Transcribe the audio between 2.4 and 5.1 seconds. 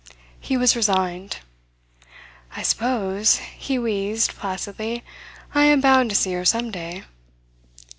"I suppose," he wheezed placidly,